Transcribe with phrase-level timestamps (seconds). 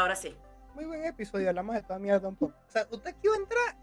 [0.00, 0.36] ahora sí.
[0.74, 2.54] Muy buen episodio, hablamos de toda mierda un poco.
[2.68, 3.76] O sea, usted aquí va a entrar,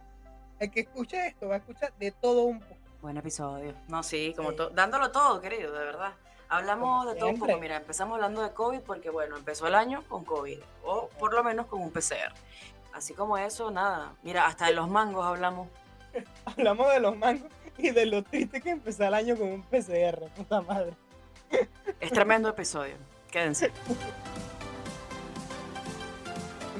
[0.59, 2.75] el que escuche esto va a escuchar de todo un poco.
[3.01, 3.73] Buen episodio.
[3.87, 4.55] No, sí, como Sí.
[4.57, 6.13] to- dándolo todo, querido, de verdad.
[6.49, 7.57] Hablamos Como de todo un poco.
[7.57, 11.43] Mira, empezamos hablando de COVID porque, bueno, empezó el año con COVID, o por lo
[11.43, 12.33] menos con un PCR.
[12.93, 14.13] Así como eso, nada.
[14.23, 15.67] Mira, hasta de los mangos hablamos.
[16.45, 20.29] Hablamos de los mangos y de lo triste que empezó el año con un PCR,
[20.35, 20.93] puta madre.
[21.99, 22.95] Es tremendo episodio.
[23.29, 23.71] Quédense.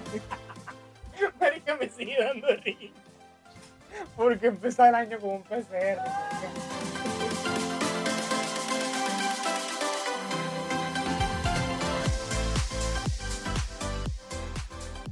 [1.40, 2.94] Marica me sigue dando risa.
[4.16, 6.00] Porque empezó el año con un PCR.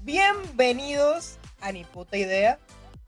[0.04, 2.60] Bienvenidos a Ni Puta Idea,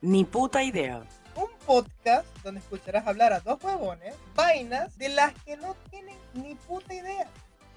[0.01, 1.03] Ni puta idea.
[1.35, 6.55] un podcast donde escucharás hablar a dos huevones vainas de las que no tienen ni
[6.55, 7.27] puta idea.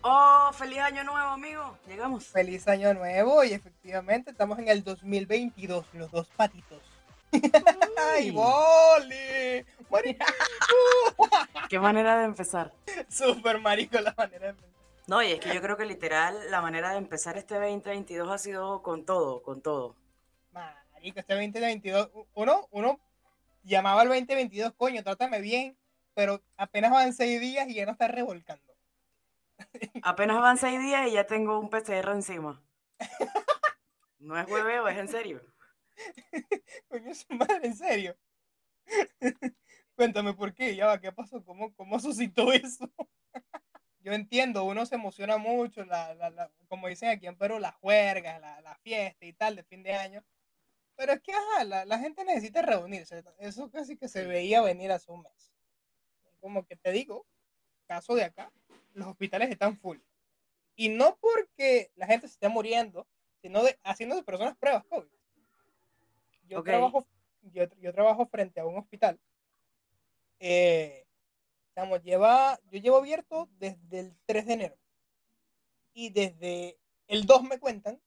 [0.02, 1.76] Oh, feliz año nuevo, amigo.
[1.86, 2.26] Llegamos.
[2.26, 6.80] Feliz año nuevo y efectivamente estamos en el 2022, los dos patitos.
[8.14, 9.64] ¡Ay, boli!
[9.90, 10.24] Marico,
[11.68, 12.72] Qué manera de empezar.
[13.08, 14.70] super marico la manera de pensar.
[15.06, 18.38] No, y es que yo creo que literal la manera de empezar este 2022 ha
[18.38, 19.96] sido con todo, con todo.
[20.52, 22.98] Marico, este 2022, uno, uno
[23.64, 25.76] llamaba al 2022, coño, trátame bien,
[26.14, 28.69] pero apenas van seis días y ya no está revolcando.
[30.02, 32.62] Apenas van seis días y ya tengo un PCR encima.
[34.18, 35.40] No es hueveo, es en serio.
[36.88, 38.16] Coño, su madre, en serio.
[39.94, 41.44] Cuéntame por qué, ya va, ¿qué pasó?
[41.44, 42.90] ¿Cómo, cómo suscitó eso?
[44.02, 47.74] Yo entiendo, uno se emociona mucho, la, la- la- como dicen aquí en Perú, las
[47.76, 50.24] juergas, la, la fiesta y tal de fin de año.
[50.96, 53.22] Pero es que, ajá, la, la gente necesita reunirse.
[53.38, 55.52] Eso casi que se veía venir hace un mes.
[56.40, 57.26] Como que te digo,
[57.86, 58.50] caso de acá,
[58.94, 59.98] los hospitales están full.
[60.76, 63.06] Y no porque la gente se esté muriendo,
[63.42, 65.08] sino de, haciéndose personas pruebas COVID.
[66.48, 67.06] Yo, trabajo,
[67.42, 69.20] yo, yo trabajo frente a un hospital.
[70.40, 71.06] Eh,
[71.74, 74.78] digamos, lleva, yo llevo abierto desde el 3 de enero.
[75.92, 78.00] Y desde el 2 me cuentan,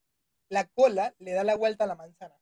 [0.48, 2.34] la cola le da la vuelta a la manzana.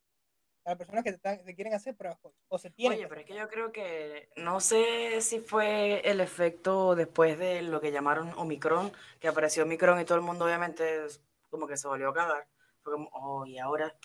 [0.65, 2.37] A las personas que se quieren hacer pruebas COVID.
[2.49, 6.21] O se tienen Oye, pero es que yo creo que no sé si fue el
[6.21, 11.07] efecto después de lo que llamaron Omicron, que apareció Omicron y todo el mundo obviamente
[11.51, 12.49] como que se volvió a cagar.
[12.83, 13.97] Fue como, oh, y ahora.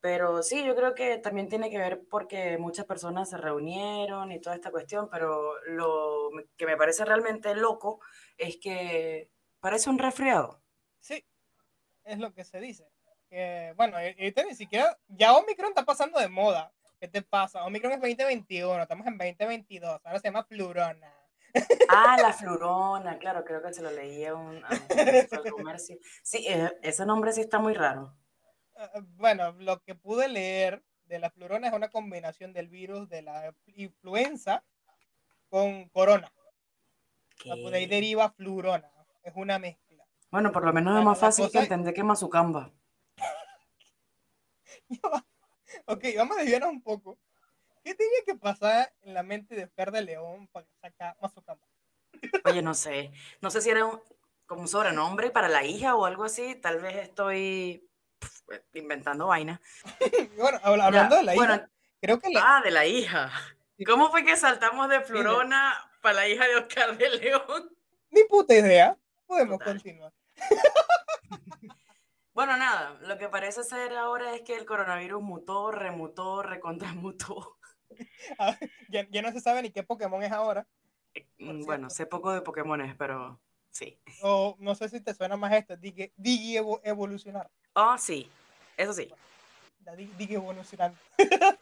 [0.00, 4.40] Pero sí, yo creo que también tiene que ver porque muchas personas se reunieron y
[4.40, 8.00] toda esta cuestión, pero lo que me parece realmente loco
[8.38, 9.30] es que
[9.60, 10.62] parece un resfriado.
[11.00, 11.26] Sí,
[12.04, 12.90] es lo que se dice.
[13.76, 16.72] Bueno, ahorita ni siquiera, ya Omicron está pasando de moda.
[16.98, 17.64] ¿Qué te pasa?
[17.64, 21.14] Omicron es 2021, estamos en 2022, ahora se llama Flurona.
[21.88, 25.96] Ah, la flurona, claro, creo que se lo leí a un, a un- comercio.
[26.22, 28.14] Sí, eh, ese nombre sí está muy raro.
[28.76, 33.22] Eh, Bueno, lo que pude leer de la flurona es una combinación del virus de
[33.22, 34.62] la influenza
[35.48, 36.30] con corona.
[37.42, 37.94] Pues de ahí ¿Qué?
[37.94, 38.90] deriva flurona.
[39.24, 40.04] Es una mezcla.
[40.30, 42.70] Bueno, por lo menos es más fácil que entender que Mazucamba.
[45.86, 47.18] ok, vamos a desviarnos un poco.
[47.82, 51.66] ¿Qué tenía que pasar en la mente de Fer de León para sacar Mazucamba?
[52.44, 54.00] Oye, no sé, no sé si era un-
[54.46, 57.88] como un sobrenombre para la hija o algo así, tal vez estoy
[58.74, 59.60] inventando vaina.
[60.36, 63.30] bueno, habla- hablando de la bueno, hija, creo que la, Ah, de la hija.
[63.86, 67.70] ¿Cómo fue que saltamos de Florona para la hija de Oscar de León?
[68.10, 68.98] Ni puta idea.
[69.26, 69.74] Podemos Total.
[69.74, 70.12] continuar.
[72.40, 77.58] Bueno, nada, lo que parece ser ahora es que el coronavirus mutó, remutó, recontramutó.
[78.38, 78.56] Ah,
[78.88, 80.66] Ya, ya no se sabe ni qué Pokémon es ahora.
[81.38, 83.38] Mm, Bueno, sé poco de Pokémones, pero
[83.70, 84.00] sí.
[84.22, 85.76] O no sé si te suena más esto.
[85.76, 87.50] Digi, digi evo- evolucionar.
[87.74, 88.30] Oh, sí,
[88.78, 89.12] eso sí.
[89.84, 90.94] La di- digi evolucionar.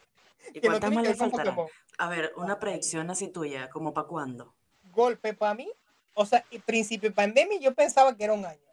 [0.53, 1.57] ¿Y cuántas más le faltarán?
[1.97, 4.55] A ver, una predicción así tuya, ¿como para cuándo?
[4.93, 5.69] Golpe para mí.
[6.13, 8.68] O sea, en principio de pandemia yo pensaba que era un año.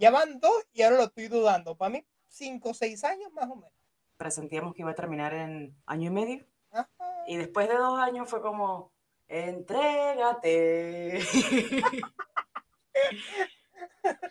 [0.00, 1.76] Ya van dos y ahora lo estoy dudando.
[1.76, 3.72] Para mí, cinco o seis años más o menos.
[4.16, 6.46] Presentíamos que iba a terminar en año y medio.
[6.72, 6.88] Ajá.
[7.26, 8.92] Y después de dos años fue como,
[9.28, 11.20] entrégate.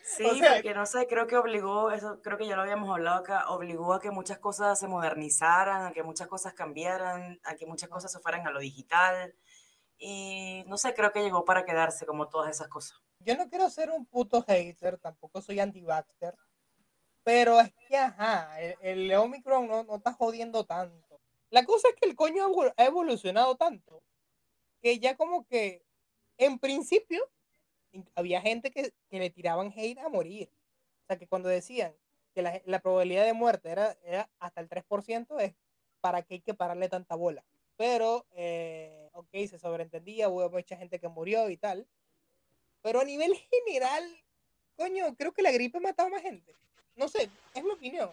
[0.02, 2.90] Sí, O sea- porque no sé, creo que obligó, eso creo que ya lo habíamos
[2.90, 7.54] hablado acá, obligó a que muchas cosas se modernizaran, a que muchas cosas cambiaran, a
[7.56, 9.34] que muchas cosas se fueran a lo digital.
[9.98, 13.00] Y no sé, creo que llegó para quedarse como todas esas cosas.
[13.20, 16.36] Yo no quiero ser un puto hater, tampoco soy anti-vaxxer.
[17.24, 21.20] Pero es que, ajá, el, Omicron no, no está jodiendo tanto.
[21.50, 24.02] La cosa es que el coño ha evol- ha evolucionado tanto
[24.82, 25.84] que ya como que,
[26.38, 27.24] en principio,
[27.92, 30.50] in- había gente que, que le tiraban hate a morir.
[31.04, 31.94] O sea, que cuando decían,
[32.34, 35.54] que la, la probabilidad de muerte era, era hasta el 3%, es
[36.00, 37.44] para qué hay que pararle tanta bola.
[37.76, 41.88] Pero, eh, ok, se sobreentendía, hubo mucha gente que murió y tal.
[42.82, 44.04] Pero a nivel general,
[44.76, 46.54] coño, creo que la gripe ha matado más gente.
[46.96, 48.10] No sé, es mi opinión.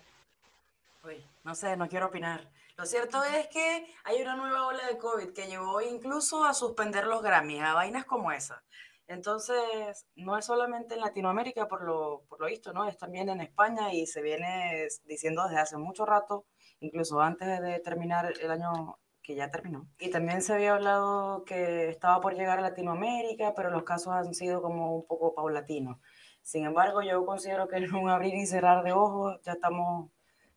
[1.04, 2.50] Uy, no sé, no quiero opinar.
[2.76, 7.08] Lo cierto es que hay una nueva ola de COVID que llevó incluso a suspender
[7.08, 8.64] los Grammys, a vainas como esa.
[9.08, 12.88] Entonces, no es solamente en Latinoamérica, por lo, por lo visto, ¿no?
[12.88, 16.46] Es también en España y se viene diciendo desde hace mucho rato,
[16.82, 19.86] incluso antes de terminar el año que ya terminó.
[20.00, 24.34] Y también se había hablado que estaba por llegar a Latinoamérica, pero los casos han
[24.34, 25.98] sido como un poco paulatinos.
[26.42, 30.10] Sin embargo, yo considero que en un abrir y cerrar de ojos ya estamos,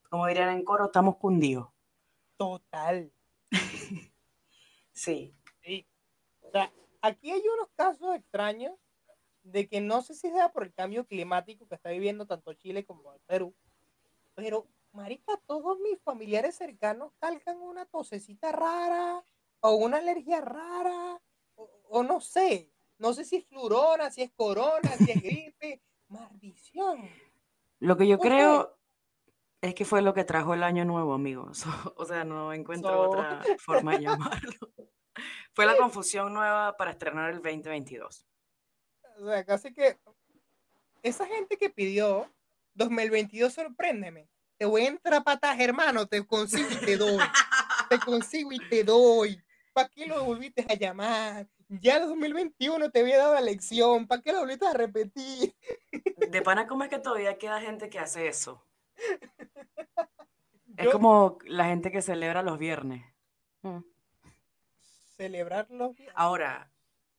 [0.09, 1.69] como dirían en coro, estamos cundidos.
[2.37, 3.13] Total.
[4.93, 5.35] Sí.
[5.63, 5.89] Sí.
[6.43, 6.71] O sea,
[7.01, 8.75] aquí hay unos casos extraños
[9.43, 12.85] de que no sé si sea por el cambio climático que está viviendo tanto Chile
[12.85, 13.55] como el Perú,
[14.35, 19.25] pero, marica, todos mis familiares cercanos calcan una tosecita rara
[19.61, 21.21] o una alergia rara,
[21.55, 25.83] o, o no sé, no sé si es flurona, si es corona, si es gripe,
[26.09, 27.09] maldición.
[27.79, 28.77] Lo que yo creo
[29.61, 31.65] es que fue lo que trajo el año nuevo, amigos.
[31.97, 34.73] o sea, no encuentro So- otra forma de llamarlo.
[35.53, 38.25] Fue la confusión nueva para estrenar el 2022.
[39.19, 39.99] O sea, casi que
[41.03, 42.31] esa gente que pidió
[42.75, 44.29] 2022, sorpréndeme.
[44.61, 46.07] Te voy a entrar patas, hermano.
[46.07, 47.17] Te consigo y te doy.
[47.89, 49.43] Te consigo y te doy.
[49.73, 51.49] ¿Para qué lo volviste a llamar?
[51.71, 54.07] Ya el 2021 te había dado la lección.
[54.07, 55.55] ¿Para qué lo volviste a repetir?
[56.19, 58.63] De pana, ¿cómo es que todavía queda gente que hace eso?
[60.77, 63.03] Es Yo- como la gente que celebra los viernes.
[63.63, 63.79] Mm.
[65.17, 65.95] Celebrarlo.
[66.15, 66.70] Ahora,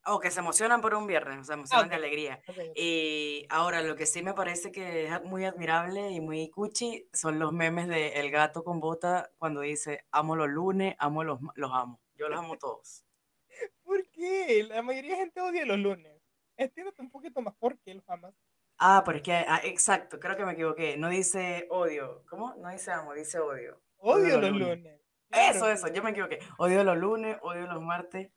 [0.06, 1.98] o que se emocionan por un viernes, se emocionan de ok.
[2.02, 2.40] alegría.
[2.48, 2.58] Ok.
[2.74, 7.38] Y ahora lo que sí me parece que es muy admirable y muy cuchi son
[7.38, 11.52] los memes de el gato con bota cuando dice amo los lunes, amo los, ma-".
[11.56, 12.00] los amo.
[12.14, 13.04] Yo los amo todos.
[13.84, 14.64] ¿Por qué?
[14.68, 16.20] La mayoría de gente odia los lunes.
[16.56, 18.34] Entiéndete un poquito más por qué los amas.
[18.78, 20.96] Ah, pero es que, ah, exacto, creo que me equivoqué.
[20.96, 22.24] No dice odio.
[22.28, 22.54] ¿Cómo?
[22.56, 23.80] No dice amo, dice odio.
[23.98, 24.78] Odio los los lunes.
[24.84, 25.00] lunes.
[25.30, 26.40] Eso, eso, yo me equivoqué.
[26.58, 28.30] Odio los lunes, odio los martes.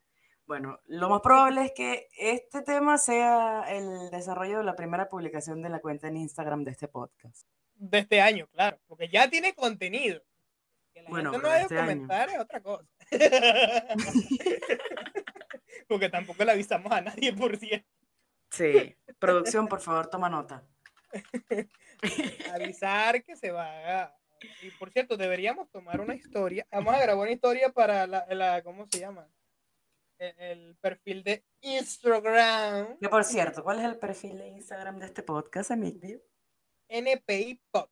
[0.48, 5.62] Bueno, lo más probable es que este tema sea el desarrollo de la primera publicación
[5.64, 7.48] de la cuenta en Instagram de este podcast.
[7.76, 10.22] de este año, claro, porque ya tiene contenido.
[10.94, 11.86] Que la Bueno, gente no este año.
[11.88, 12.86] comentar es otra cosa.
[15.88, 17.88] porque tampoco le avisamos a nadie, por cierto.
[18.52, 20.64] Sí, producción, por favor, toma nota.
[22.54, 24.16] Avisar que se va a...
[24.62, 26.68] Y por cierto, deberíamos tomar una historia.
[26.72, 29.28] Vamos a grabar una historia para la, la- ¿cómo se llama?
[30.18, 32.98] El, el perfil de Instagram.
[33.00, 36.22] Que por cierto, ¿cuál es el perfil de Instagram de este podcast, Emilio?
[36.88, 37.90] NPI Pod.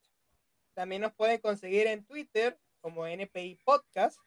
[0.74, 4.20] También nos pueden conseguir en Twitter como NPI Podcast.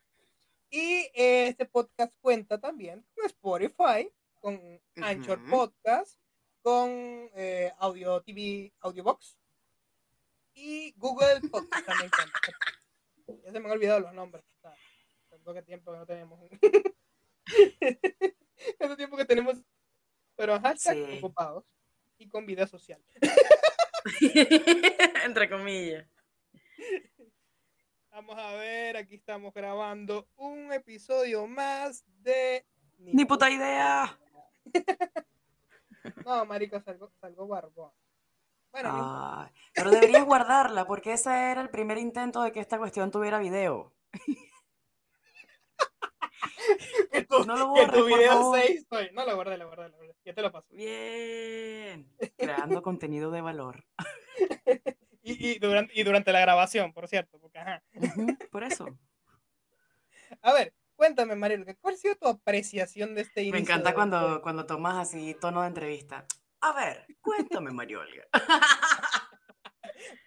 [0.70, 4.10] Y eh, este podcast cuenta también con Spotify,
[4.40, 4.60] con
[4.96, 5.40] Anchor.
[5.48, 6.19] Podcast,
[6.62, 6.90] con
[7.34, 9.38] eh, Audio TV, Audiobox
[10.54, 12.40] y Google Podcast también cuenta.
[13.44, 14.44] Ya se me han olvidado los nombres.
[15.28, 16.40] Tanto que tiempo que no tenemos.
[18.78, 19.56] Tanto tiempo que tenemos.
[20.37, 21.19] Pero hashtag Sí.
[21.19, 21.64] ocupados
[22.19, 23.03] y con vida social.
[25.24, 26.06] Entre comillas.
[28.10, 32.65] Vamos a ver, aquí estamos grabando un episodio más de...
[32.98, 34.19] Ni puta idea.
[36.24, 37.91] No, marico, salgo, salgo barbón.
[38.70, 38.91] Bueno.
[38.93, 43.38] Ay, pero deberías guardarla porque ese era el primer intento de que esta cuestión tuviera
[43.38, 43.93] video.
[47.38, 48.60] Tu, no lo borres, tu por video favor.
[48.60, 49.10] 6 soy.
[49.12, 50.14] No, lo guardé, lo guardé, lo guardé.
[50.24, 50.74] Ya te lo paso.
[50.74, 52.10] Bien.
[52.36, 53.84] Creando contenido de valor.
[55.22, 57.38] Y, y, durante, y durante la grabación, por cierto.
[57.38, 57.82] Porque, ajá.
[58.50, 58.86] Por eso.
[60.43, 63.55] A ver, cuéntame, Mariel, ¿cuál ha sido tu apreciación de este inicio?
[63.55, 66.26] Me encanta cuando, cuando tomas así tono de entrevista.
[66.60, 68.24] A ver, cuéntame, Mariolga.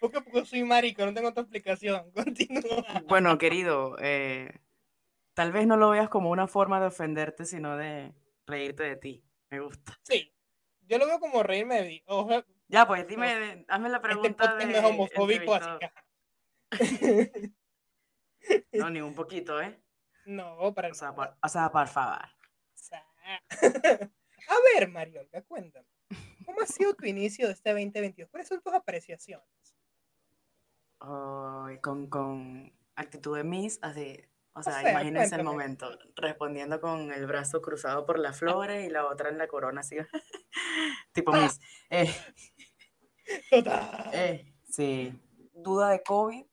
[0.00, 2.10] Porque, porque soy marico, no tengo otra explicación.
[2.12, 3.02] Continúa.
[3.08, 4.60] Bueno, querido, eh,
[5.34, 8.14] tal vez no lo veas como una forma de ofenderte, sino de
[8.46, 9.24] reírte de ti.
[9.50, 9.98] Me gusta.
[10.02, 10.32] Sí,
[10.82, 12.02] yo lo veo como reírme de.
[12.06, 17.52] Ojo, Ya, pues dime, hazme la este pregunta podcast de es homofóbico, así que...
[18.72, 19.78] No, ni un poquito, ¿eh?
[20.26, 22.28] No, para O sea, por, o sea, por favor.
[24.48, 25.86] A ver, Mariolga, cuéntame.
[26.44, 28.30] ¿Cómo ha sido tu inicio de este 2022?
[28.30, 29.46] ¿Cuáles son tus apreciaciones?
[30.98, 34.20] Ay, con, con actitud de Miss, así.
[34.54, 35.44] O sea, sea, imagínense el cuéntame.
[35.44, 39.80] momento, respondiendo con el brazo cruzado por las flores y la otra en la corona,
[39.80, 39.96] así.
[41.12, 41.60] tipo Miss.
[41.90, 42.10] Eh,
[43.48, 44.10] Total.
[44.12, 45.12] eh, sí.
[45.52, 46.44] duda de COVID,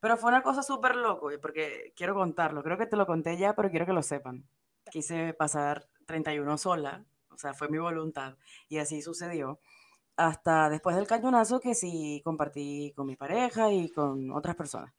[0.00, 3.54] pero fue una cosa súper loco, porque quiero contarlo, creo que te lo conté ya,
[3.54, 4.48] pero quiero que lo sepan.
[4.90, 8.36] Quise pasar 31 sola, o sea, fue mi voluntad,
[8.68, 9.60] y así sucedió.
[10.16, 14.92] Hasta después del cañonazo que sí compartí con mi pareja y con otras personas.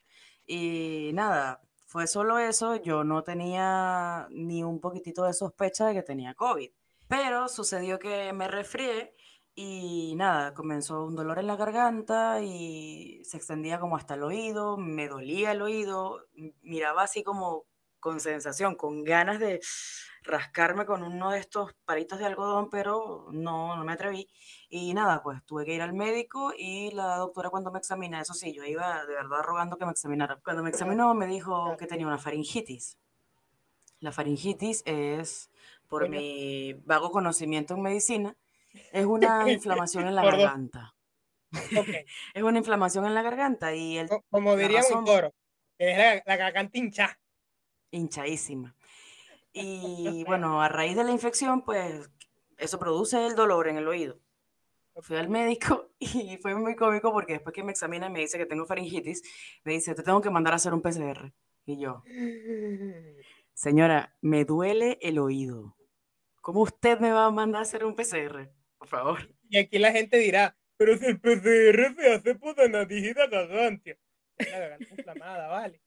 [0.45, 6.03] Y nada, fue solo eso, yo no tenía ni un poquitito de sospecha de que
[6.03, 6.69] tenía COVID.
[7.07, 9.15] Pero sucedió que me resfrié
[9.55, 14.77] y nada, comenzó un dolor en la garganta y se extendía como hasta el oído,
[14.77, 16.27] me dolía el oído,
[16.61, 17.65] miraba así como
[17.99, 19.59] con sensación, con ganas de
[20.21, 24.29] rascarme con uno de estos palitos de algodón, pero no, no me atreví.
[24.71, 28.35] Y nada, pues tuve que ir al médico y la doctora cuando me examina, eso
[28.35, 30.39] sí, yo iba de verdad rogando que me examinara.
[30.43, 32.95] Cuando me examinó me dijo que tenía una faringitis.
[33.99, 35.49] La faringitis es,
[35.87, 38.37] por mi vago conocimiento en medicina,
[38.91, 40.95] es una inflamación en la garganta.
[42.35, 44.07] es una inflamación en la garganta y el...
[44.29, 45.33] Como diría un coro,
[45.79, 47.19] es la, la garganta hincha.
[47.91, 48.75] Hinchadísima.
[49.51, 52.11] Y bueno, a raíz de la infección, pues
[52.57, 54.19] eso produce el dolor en el oído
[55.01, 58.37] fui al médico y fue muy cómico porque después que me examina y me dice
[58.37, 59.21] que tengo faringitis,
[59.63, 61.31] me dice, te tengo que mandar a hacer un PCR.
[61.65, 62.03] Y yo,
[63.53, 65.75] señora, me duele el oído.
[66.41, 68.49] ¿Cómo usted me va a mandar a hacer un PCR?
[68.77, 69.29] Por favor.
[69.49, 73.27] Y aquí la gente dirá, pero si el PCR se hace por la nariz la
[73.27, 73.91] garganta.
[74.37, 75.81] La garganta inflamada, vale.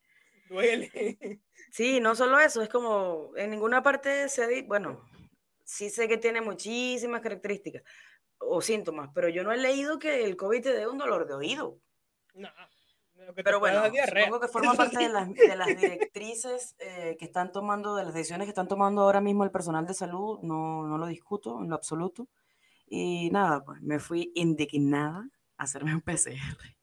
[0.48, 1.40] Duele.
[1.70, 5.02] Sí, no solo eso, es como en ninguna parte se dice, bueno,
[5.64, 7.82] sí sé que tiene muchísimas características,
[8.44, 11.34] o síntomas, pero yo no he leído que el COVID te dé un dolor de
[11.34, 11.78] oído.
[12.34, 12.48] No.
[13.34, 17.94] Pero bueno, supongo que forma parte de las, de las directrices eh, que están tomando,
[17.94, 21.06] de las decisiones que están tomando ahora mismo el personal de salud, no, no lo
[21.06, 22.28] discuto en lo absoluto.
[22.86, 26.76] Y nada, pues me fui indignada a hacerme un PCR.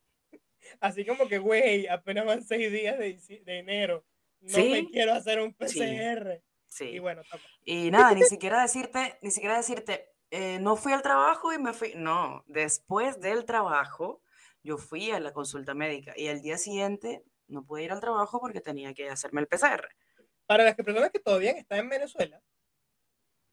[0.79, 4.05] Así como que, güey, apenas van seis días de, de enero.
[4.41, 6.41] No me quiero hacer un PCR.
[6.67, 6.85] Sí.
[6.85, 7.21] Y bueno,
[7.65, 11.73] Y nada, ni siquiera decirte, ni siquiera decirte, eh, no fui al trabajo y me
[11.73, 14.21] fui, no, después del trabajo
[14.63, 18.39] yo fui a la consulta médica y al día siguiente no pude ir al trabajo
[18.39, 19.87] porque tenía que hacerme el PCR.
[20.45, 22.41] Para las personas que todavía están en Venezuela,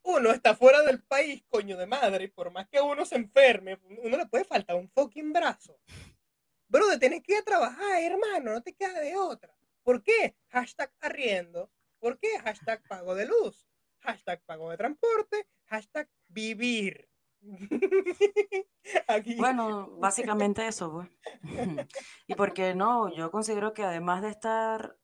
[0.02, 4.16] uno está fuera del país, coño de madre, por más que uno se enferme, uno
[4.16, 5.80] le puede faltar un fucking brazo.
[6.68, 9.56] Bro, tienes que ir a trabajar, hermano, no te queda de otra.
[9.83, 10.37] ¿Por qué?
[10.49, 11.71] Hashtag arriendo.
[11.99, 12.38] ¿Por qué?
[12.40, 13.68] Hashtag pago de luz.
[14.00, 15.47] Hashtag pago de transporte.
[15.66, 17.09] Hashtag vivir.
[19.37, 21.09] Bueno, básicamente eso, pues.
[22.28, 24.97] y porque no, yo considero que además de estar,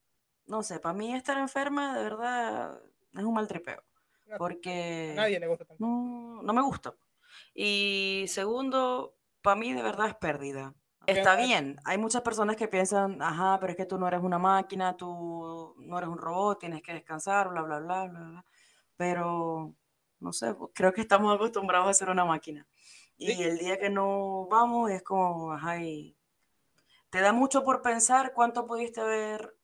[0.47, 2.81] no sé, para mí estar enferma de verdad
[3.13, 3.83] es un mal tripeo.
[4.39, 6.95] Porque nadie le gusta No, no me gusta.
[7.55, 10.75] Y segundo, para mí de verdad es pérdida.
[11.07, 14.39] Está bien, hay muchas personas que piensan, ajá, pero es que tú no eres una
[14.39, 18.45] máquina, tú no eres un robot, tienes que descansar, bla, bla, bla, bla, bla.
[18.97, 19.75] Pero
[20.23, 22.67] no sé, pues, creo que estamos acostumbrados a ser una máquina.
[23.19, 25.77] Y el día que no vamos es como, ajá,
[27.11, 29.57] te da mucho por pensar cuánto pudiste haber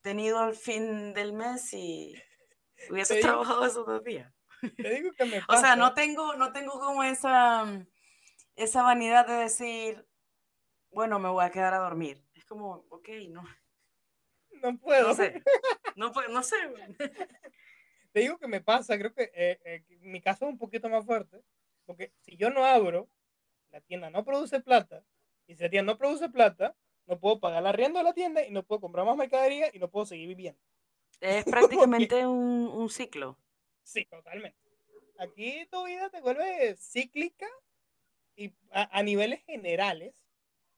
[0.00, 2.14] tenido al fin del mes y
[2.90, 4.32] hubieses trabajado esos dos días.
[4.76, 7.66] Te digo que me O sea, no tengo, no tengo como esa,
[8.54, 10.06] esa vanidad de decir,
[10.90, 12.24] bueno, me voy a quedar a dormir.
[12.34, 13.44] Es como, ok, no.
[14.62, 15.08] No puedo.
[15.08, 15.42] No sé.
[15.96, 16.56] No, no sé.
[18.16, 21.04] Te digo que me pasa, creo que eh, eh, mi caso es un poquito más
[21.04, 21.42] fuerte,
[21.84, 23.10] porque si yo no abro,
[23.68, 25.04] la tienda no produce plata,
[25.46, 28.42] y si la tienda no produce plata, no puedo pagar la arriendo de la tienda
[28.42, 30.58] y no puedo comprar más mercadería y no puedo seguir viviendo.
[31.20, 31.44] Es
[31.84, 33.38] prácticamente un, un, ciclo.
[33.82, 34.56] Sí, totalmente.
[35.18, 37.46] Aquí tu vida te vuelve cíclica
[38.34, 40.14] y a, a niveles generales,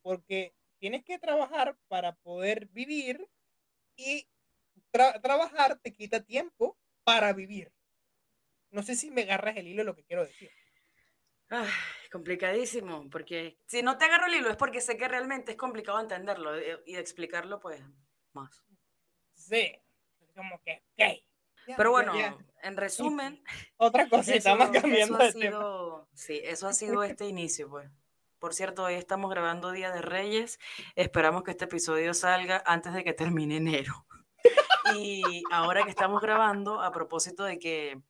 [0.03, 3.29] porque tienes que trabajar para poder vivir
[3.95, 4.27] y
[4.91, 6.77] trabajar te quita tiempo
[7.09, 7.73] para vivir.
[8.71, 10.51] No sé si me agarras el hilo lo que quiero decir.
[12.13, 15.99] complicadísimo, porque si no te agarro el hilo es porque sé que realmente es complicado
[16.01, 17.83] entenderlo eh, y explicarlo, pues,
[18.35, 18.63] más.
[19.33, 19.73] Sí,
[20.35, 21.25] como que, okay.
[21.79, 22.13] Pero bueno,
[22.63, 23.43] en resumen.
[23.79, 26.07] Otra cosita estamos cambiando de tema.
[26.13, 27.91] Sí, eso ha sido este inicio, pues.
[28.39, 30.59] Por cierto, hoy estamos grabando Día de Reyes.
[30.95, 34.07] Esperamos que este episodio salga antes de que termine enero.
[34.97, 38.01] Y ahora que estamos grabando, a propósito de que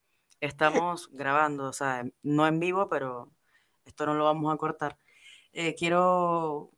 [0.41, 3.33] estamos grabando, o sea, no en vivo, pero
[3.85, 4.99] esto no lo vamos a cortar,
[5.53, 6.71] eh, quiero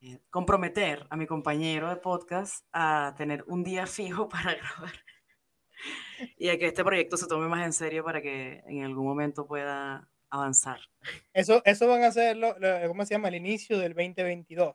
[0.00, 4.94] eh, comprometer a mi compañero de podcast a tener un día fijo para grabar
[6.36, 9.46] y a que este proyecto se tome más en serio para que en algún momento
[9.46, 10.80] pueda avanzar.
[11.32, 12.54] Eso, eso van a ser, lo,
[12.88, 13.28] ¿cómo se llama?
[13.28, 14.74] El inicio del 2022.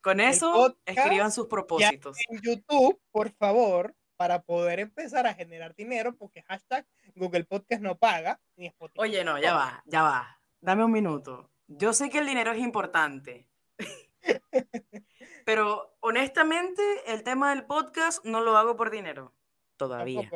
[0.00, 2.18] Con eso, escriban sus propósitos.
[2.28, 6.86] En YouTube, por favor, para poder empezar a generar dinero, porque hashtag
[7.16, 9.00] Google Podcast no paga, ni Spotify.
[9.00, 10.40] Oye, no, ya va, ya va.
[10.60, 11.50] Dame un minuto.
[11.66, 13.48] Yo sé que el dinero es importante.
[15.44, 19.34] Pero honestamente, el tema del podcast no lo hago por dinero.
[19.76, 20.30] Todavía.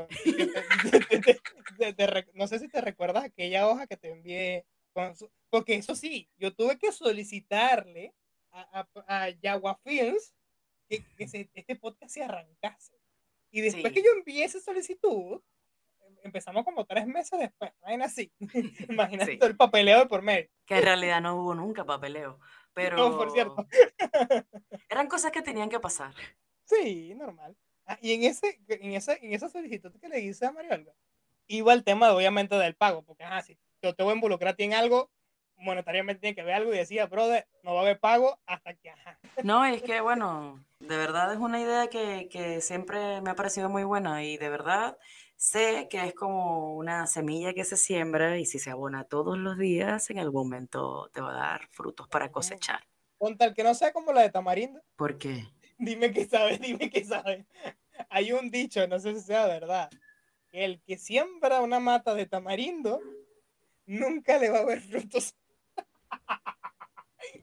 [2.35, 4.67] no sé si te recuerdas aquella hoja que te envié.
[5.49, 8.17] Porque eso sí, yo tuve que solicitarle
[8.51, 10.35] a, a, Films
[10.89, 12.96] que, este podcast se arrancase.
[13.57, 15.41] Y después que yo envié esa solicitud,
[16.23, 17.73] empezamos como tres meses después,
[18.03, 18.31] así.
[18.91, 20.51] Imagínate el papeleo de por medio.
[20.67, 22.39] Que en realidad no hubo nunca papeleo,
[22.75, 22.99] pero...
[22.99, 23.67] No, por cierto.
[24.91, 26.13] Eran cosas que tenían que pasar.
[26.65, 27.57] Sí, normal.
[27.87, 30.93] Ah, y en, ese, en, esa, en esa solicitud que le hice a Mario Olga,
[31.47, 34.57] iba el tema, obviamente, del pago, porque, ajá, si yo te voy a involucrar a
[34.57, 35.11] ti en algo,
[35.59, 38.91] monetariamente tiene que ver algo y decía, brother, no va a haber pago hasta que,
[38.91, 39.19] ajá.
[39.43, 43.69] No, es que, bueno, de verdad es una idea que, que siempre me ha parecido
[43.69, 44.99] muy buena y de verdad
[45.37, 49.59] sé que es como una semilla que se siembra y si se abona todos los
[49.59, 52.87] días, en algún momento te va a dar frutos para cosechar.
[53.19, 54.83] Con tal que no sea como la de tamarindo.
[54.97, 55.47] ¿Por qué?
[55.79, 57.47] Dime que sabes, dime que sabes.
[58.09, 59.91] Hay un dicho, no sé si sea verdad,
[60.51, 63.01] que el que siembra una mata de tamarindo
[63.87, 65.35] nunca le va a ver frutos.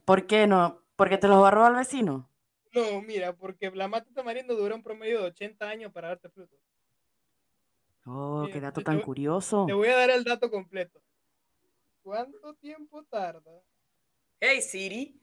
[0.04, 0.82] ¿Por qué no?
[0.96, 2.28] ¿Porque te los va a robar el vecino?
[2.74, 6.28] No, mira, porque la mata de tamarindo dura un promedio de 80 años para darte
[6.28, 6.58] frutos.
[8.06, 9.64] Oh, qué dato tan curioso.
[9.66, 11.00] Te voy a dar el dato completo.
[12.02, 13.62] ¿Cuánto tiempo tarda?
[14.40, 15.18] Hey Siri.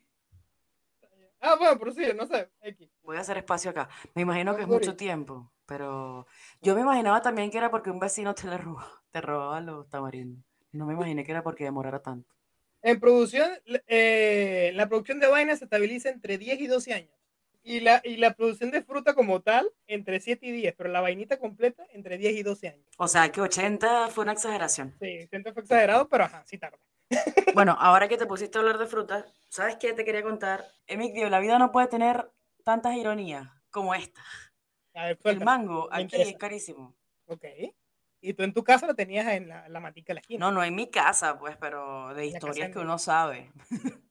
[1.39, 2.49] Ah, bueno, pero sí, no sé.
[3.03, 3.89] Voy a hacer espacio acá.
[4.15, 6.27] Me imagino que es mucho tiempo, pero
[6.61, 8.59] yo me imaginaba también que era porque un vecino te, le
[9.11, 10.43] te robaba los tamarindos.
[10.71, 12.33] No me imaginé que era porque demorara tanto.
[12.83, 13.49] En producción,
[13.87, 17.15] eh, la producción de vainas se estabiliza entre 10 y 12 años.
[17.63, 20.99] Y la, y la producción de fruta como tal, entre 7 y 10, pero la
[20.99, 22.87] vainita completa, entre 10 y 12 años.
[22.97, 24.95] O sea, que 80 fue una exageración.
[24.99, 26.79] Sí, 80 fue exagerado, pero ajá, sí tarda.
[27.53, 30.65] Bueno, ahora que te pusiste a hablar de frutas, ¿sabes qué te quería contar?
[30.87, 32.31] Emigdio, la vida no puede tener
[32.63, 34.21] tantas ironías como esta.
[34.93, 36.95] el mango aquí es carísimo.
[37.25, 37.45] Ok.
[38.21, 40.45] Y tú en tu casa lo tenías en la, la matica de la esquina.
[40.45, 43.51] No, no en mi casa, pues, pero de historias que uno sabe.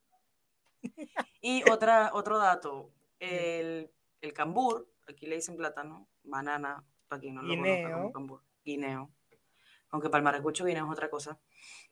[1.40, 3.88] y otra, otro dato, el,
[4.20, 9.12] el, cambur, aquí le dicen plátano, banana, para quien no lo conozca como cambur, guineo.
[9.90, 11.38] Aunque para el maracucho guineo es otra cosa.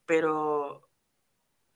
[0.04, 0.88] Pero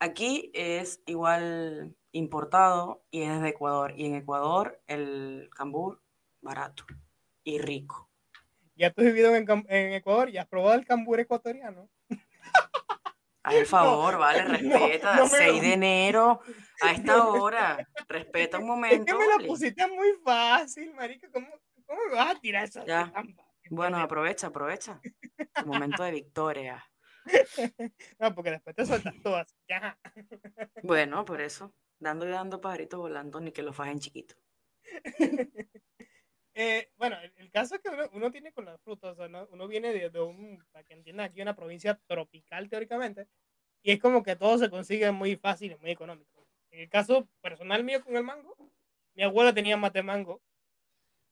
[0.01, 3.95] aquí es igual importado y es de Ecuador.
[3.97, 6.03] Y en Ecuador el cambur
[6.41, 6.85] barato
[7.45, 8.12] y rico
[8.75, 9.47] ya tú has vivido en,
[9.95, 11.89] Ecuador y has probado el cambur ecuatoriano.
[13.45, 15.27] Haz favor, vale, respeta.
[15.27, 16.41] 6 de enero,
[16.81, 17.89] a esta hora.
[18.09, 19.13] Respeta un momento.
[19.13, 21.29] Es que me la pusiste muy fácil, marica.
[21.33, 21.49] ¿Cómo,
[21.85, 22.85] cómo me vas a tirar eso?
[22.87, 23.13] Ya.
[23.71, 25.01] Bueno, aprovecha, aprovecha.
[25.65, 26.85] Momento de victoria.
[28.19, 29.55] No, porque después te sueltas todas.
[29.69, 29.99] Ya.
[30.83, 31.73] Bueno, por eso.
[31.99, 34.35] Dando y dando pajaritos volando, ni que lo fajen chiquito.
[36.55, 39.17] Eh, bueno, el, caso es que uno, tiene con las frutas,
[39.51, 43.27] uno viene de, un, para que entiendan, aquí una provincia tropical teóricamente,
[43.83, 46.47] y es como que todo se consigue muy fácil y muy económico.
[46.71, 48.57] En el caso personal mío con el mango,
[49.15, 50.43] mi abuela tenía mate mango,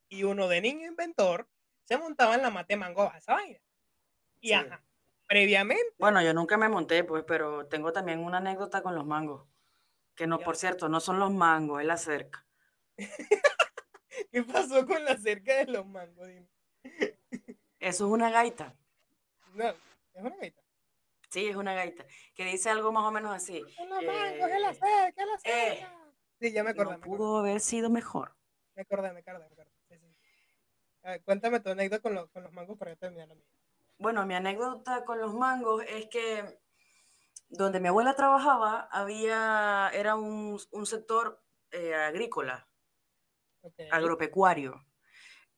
[0.08, 1.48] y uno de niño inventor
[1.84, 3.60] se montaba en la mate mango a esa vaina.
[4.40, 4.82] Y ajá,
[5.26, 5.94] previamente.
[5.98, 9.46] Bueno, yo nunca me monté, pues, pero tengo también una anécdota con los mangos.
[10.14, 12.46] Que no, por cierto, no son los mangos, es la cerca.
[14.32, 16.28] ¿Qué pasó con la cerca de los mangos?
[17.78, 18.76] Eso es una gaita.
[19.54, 19.76] No, es
[20.22, 20.62] una gaita.
[21.30, 22.04] Sí, es una gaita.
[22.34, 23.58] Que dice algo más o menos así.
[23.58, 25.94] Es la mangos, es la cerca, es la eh, cerca.
[26.40, 26.92] sí, ya me acordé.
[26.92, 28.36] No pudo haber sido mejor.
[28.74, 29.70] Me acordé, me acordé, me acordé.
[29.88, 31.20] Sí, sí.
[31.24, 33.46] cuéntame tu anécdota con, con los mangos para terminar la mía.
[33.98, 36.58] Bueno, mi anécdota con los mangos es que
[37.48, 42.69] donde mi abuela trabajaba había, era un, un sector eh, agrícola
[43.90, 44.84] agropecuario.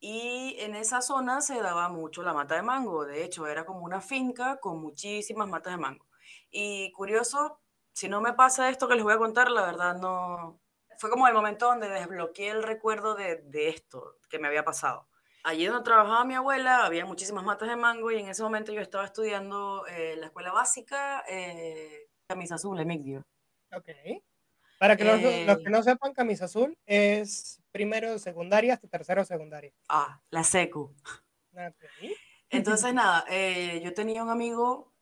[0.05, 3.05] Y en esa zona se daba mucho la mata de mango.
[3.05, 6.07] De hecho, era como una finca con muchísimas matas de mango.
[6.51, 7.61] Y curioso,
[7.93, 10.61] si no me pasa esto que les voy a contar, la verdad no...
[10.99, 15.09] Fue como el momento donde desbloqueé el recuerdo de, esto que me había pasado.
[15.45, 18.81] Allí donde trabajaba mi abuela había muchísimas matas de mango y en ese momento yo
[18.81, 23.25] estaba estudiando eh, la escuela básica, eh, camisa azul, Emigdio.
[23.73, 23.89] Ok.
[24.79, 29.73] Para que los, que no eh, sepan, camisa azul es primero secundaria hasta tercero secundaria.
[29.89, 30.95] Ah, la secu.
[32.51, 34.93] Entonces, nada, eh, yo tenía un amigo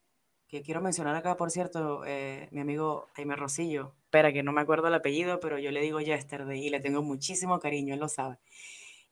[0.48, 4.60] que quiero mencionar acá, por cierto, eh, mi amigo Jaime Rosillo, espera que no me
[4.60, 8.08] acuerdo el apellido, pero yo le digo Yesterday y le tengo muchísimo cariño, él lo
[8.08, 8.38] sabe.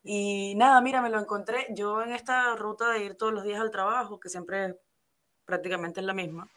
[0.02, 3.60] Y nada, mira, me lo encontré yo en esta ruta de ir todos los días
[3.60, 4.76] al trabajo, que siempre
[5.44, 6.48] prácticamente es la misma.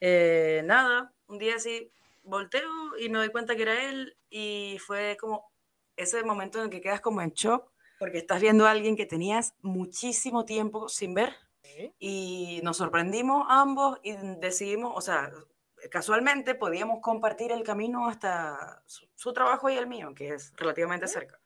[0.00, 5.16] Eh, nada, un día así volteo y me doy cuenta que era él y fue
[5.20, 5.49] como
[6.02, 9.04] ese momento en el que quedas como en shock porque estás viendo a alguien que
[9.04, 11.36] tenías muchísimo tiempo sin ver
[11.98, 15.30] y nos sorprendimos ambos y decidimos, o sea,
[15.90, 21.38] casualmente podíamos compartir el camino hasta su, trabajo y el mío, que es relativamente cerca.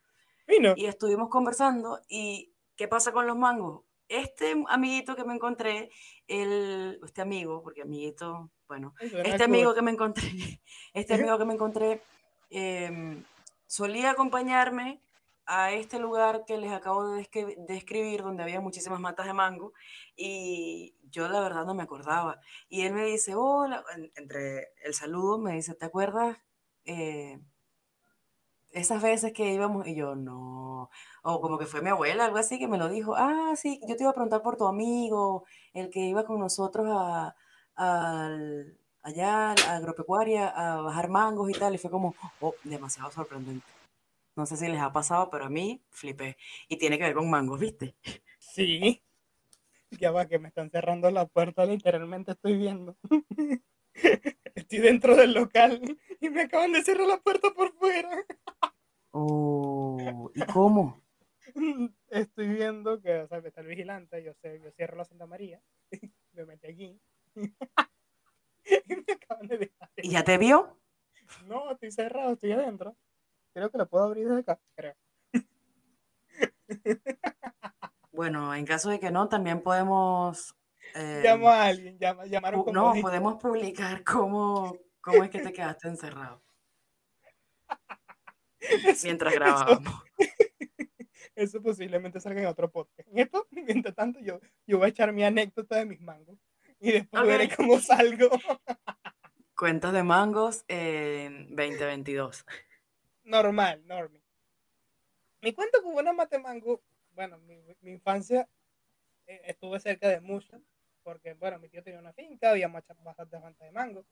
[0.77, 3.83] Y estuvimos conversando y ¿qué pasa con los mangos?
[4.09, 5.91] Este amiguito que me encontré,
[6.29, 10.23] el, este amigo, porque amiguito, bueno, este amigo que me encontré,
[10.95, 12.01] este amigo que me encontré,
[12.51, 13.25] em,
[13.75, 15.03] solía acompañarme
[15.47, 17.29] a este lugar que les acabo de
[17.67, 19.73] describir, donde había muchísimas matas de mango,
[20.17, 22.41] y yo la verdad no me acordaba.
[22.69, 23.85] Y él me dice, hola,
[24.15, 26.39] entre el saludo me dice, ¿te acuerdas?
[26.85, 27.41] Eh,
[28.71, 30.89] esas veces que íbamos, y yo no,
[31.25, 33.97] o como que fue mi abuela, algo así, que me lo dijo, ah, sí, yo
[33.97, 37.35] te iba a preguntar por tu amigo, el que iba con nosotros a,
[39.05, 43.67] allá a la agropecuaria a bajar mangos y tal, y fue como, oh, demasiado sorprendente.
[44.35, 46.37] No sé si les ha pasado, pero a mí flipé.
[46.69, 47.95] Y tiene que ver con mangos, ¿viste?
[48.39, 49.01] Sí.
[49.93, 52.97] Ya va, que me están cerrando la puerta, literalmente estoy viendo.
[54.57, 55.81] Estoy dentro del local
[56.21, 58.25] y me acaban de cerrar la puerta por fuera.
[59.13, 61.01] Oh, ¿y cómo?
[62.09, 65.61] Estoy viendo que, o sea, está el vigilante, yo sé, yo cierro la Santa María,
[66.33, 67.01] me metí aquí.
[68.89, 69.91] y me acaban de dejar.
[69.97, 70.79] ¿Y ya te vio?
[71.47, 72.97] No, estoy cerrado, estoy adentro.
[73.53, 74.95] Creo que lo puedo abrir desde acá, creo.
[78.13, 80.55] Bueno, en caso de que no, también podemos...
[80.95, 85.53] Eh, Llamo a alguien, llama, llamar un No, podemos publicar cómo, cómo es que te
[85.53, 86.41] quedaste encerrado.
[89.03, 90.05] Mientras grabábamos.
[91.35, 93.09] Eso, posiblemente salga en otro podcast.
[93.09, 96.39] En esto, mientras tanto, yo, yo voy a echar mi anécdota de mis mangos
[96.85, 98.29] y después veré cómo salgo.
[99.57, 102.45] Cuentos de mangos en 2022
[103.25, 104.23] normal, normal.
[105.41, 108.49] Mi cuento con una mate mango, bueno, mi, mi infancia
[109.27, 110.61] eh, estuve cerca de mucho,
[111.03, 114.05] porque, bueno, mi tío tenía una finca, había bastantes matas de mango.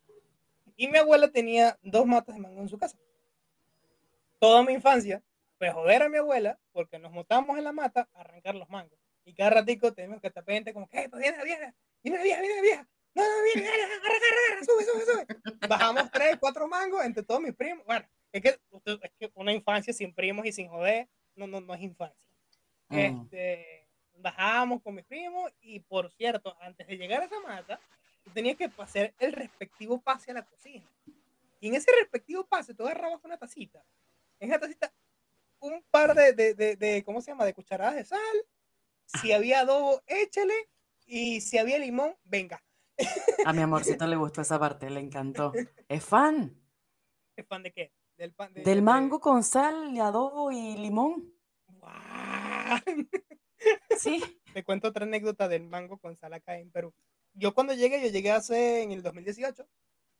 [0.76, 2.98] Y mi abuela tenía dos matas de mango en su casa.
[4.38, 5.22] Toda mi infancia
[5.56, 8.98] fue joder a mi abuela porque nos montamos en la mata a arrancar los mangos.
[9.24, 11.08] Y cada ratico tenemos que estar pendiente como, ¿qué?
[11.08, 12.88] Pues viene, viene, viene, vieja, viene, vieja.
[13.14, 15.26] No, no, viene, viene, agarra, agarra, sube, sube, sube.
[15.68, 17.85] Bajamos tres, cuatro mangos entre todos mis primos.
[17.87, 21.74] Bueno, es que, es que una infancia sin primos y sin joder, no, no, no
[21.74, 22.30] es infancia.
[22.88, 22.98] Mm.
[22.98, 27.80] Este, bajábamos con mis primos y, por cierto, antes de llegar a esa mata,
[28.32, 30.88] tenías que hacer el respectivo pase a la cocina.
[31.61, 33.85] Y en ese respectivo pase, tú agarrabas una tacita.
[34.40, 34.92] En esa tacita,
[35.61, 38.20] un par de, de, de, de ¿cómo se llama?, de cucharadas de sal.
[39.20, 40.55] Si había adobo, échale.
[41.07, 42.62] Y si había limón, venga.
[43.44, 45.53] A mi amorcito le gustó esa parte, le encantó.
[45.88, 46.57] ¿Es fan?
[47.37, 47.92] ¿Es fan de qué?
[48.16, 51.33] Del, mango con sal, adobo y limón.
[53.98, 54.22] Sí.
[54.53, 56.92] Te cuento otra anécdota del mango con sal acá en Perú.
[57.35, 59.66] Yo cuando llegué, yo llegué hace en el 2018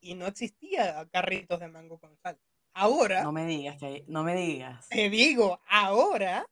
[0.00, 2.38] y no existía carritos de mango con sal.
[2.74, 3.22] Ahora.
[3.22, 4.88] No me digas que no me digas.
[4.88, 6.46] Te digo, ahora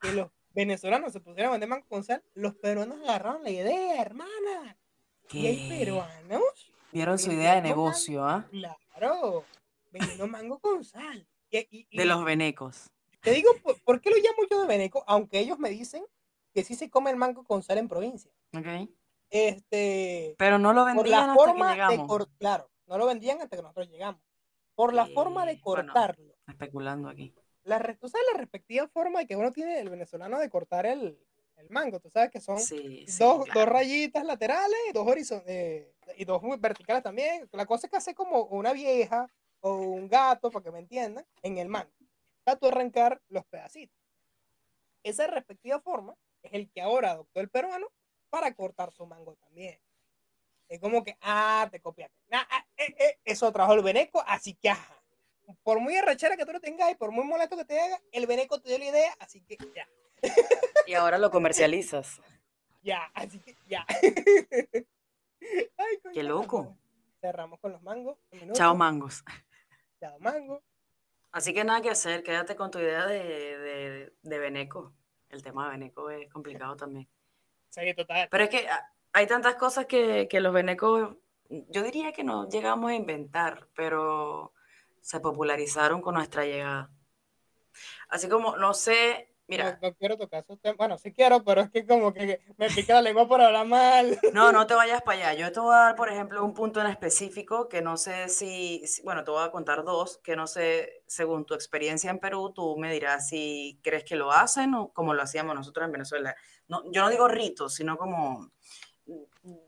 [0.00, 4.02] que los venezolanos se pusieron a vender mango con sal, los peruanos agarraron la idea,
[4.02, 4.76] hermana.
[5.28, 5.38] ¿Qué?
[5.38, 6.72] Y hay peruanos.
[6.90, 8.48] Vieron su idea de negocio, ¿ah?
[8.50, 9.44] Claro
[9.98, 11.26] vendiendo mango con sal.
[11.50, 12.90] de los venecos.
[13.20, 13.50] Te digo,
[13.84, 15.02] ¿por, qué lo llamo yo de veneco?
[15.06, 16.04] Aunque ellos me dicen
[16.52, 18.30] que sí se come el mango con sal en provincia.
[18.56, 18.88] Ok.
[19.30, 22.28] Este, Pero no lo vendían hasta que llegamos.
[22.38, 24.20] claro, no lo vendían hasta que nosotros llegamos.
[24.74, 26.34] Por la forma de cortarlo.
[26.46, 27.34] especulando aquí.
[27.66, 31.18] La, ¿Tú sabes la respectiva forma que uno tiene el venezolano de cortar el,
[31.56, 31.98] el mango?
[31.98, 32.58] Tú sabes que son
[33.18, 35.08] dos, dos, rayitas laterales y dos,
[35.46, 37.48] eh, y dos verticales también.
[37.50, 39.26] La cosa es que hace como una vieja
[39.58, 41.90] o un gato, para que me entiendan, en el mango.
[42.44, 43.98] Para arrancar los pedacitos.
[45.02, 47.88] Esa respectiva forma es el que ahora adoptó el peruano
[48.30, 49.80] para cortar su mango también.
[50.68, 52.16] Es como que, ah, te copiaste.
[52.30, 54.95] Ah, ah, eh, eh, eso trajo el veneco, así que, ajá.
[55.62, 58.26] Por muy arrachera que tú lo tengas y por muy molesto que te haga, el
[58.26, 59.88] veneco te dio la idea, así que ya.
[60.86, 62.20] Y ahora lo comercializas.
[62.82, 63.86] ya, así que ya.
[66.12, 66.76] Qué loco.
[67.20, 68.18] Cerramos con los mangos.
[68.52, 69.24] Chao, mangos
[70.20, 70.62] mango.
[71.32, 74.94] Así que nada que hacer, quédate con tu idea de, de, de Beneco.
[75.28, 77.08] El tema de Beneco es complicado también.
[77.70, 78.28] Sí, total.
[78.30, 78.66] Pero es que
[79.12, 81.16] hay tantas cosas que, que los venecos
[81.48, 84.52] Yo diría que no llegamos a inventar, pero
[85.06, 86.90] se popularizaron con nuestra llegada.
[88.08, 89.78] Así como, no sé, mira.
[89.80, 90.78] No, quiero tocar esos temas.
[90.78, 94.18] Bueno, sí quiero, pero es que como que me pica la lengua por hablar mal.
[94.34, 95.34] No, no te vayas para allá.
[95.34, 98.82] Yo te voy a dar, por ejemplo, un punto en específico que no sé si,
[99.04, 102.76] bueno, te voy a contar dos, que no sé, según tu experiencia en Perú, tú
[102.76, 106.34] me dirás si crees que lo hacen o como lo hacíamos nosotros en Venezuela.
[106.66, 108.50] No, yo no digo ritos, sino como,